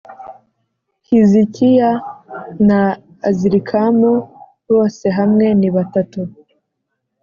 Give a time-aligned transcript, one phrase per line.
[1.07, 1.91] Hizikiya
[2.67, 2.81] na
[3.29, 4.11] Azirikamu
[4.73, 6.19] bose hamwe ni batatu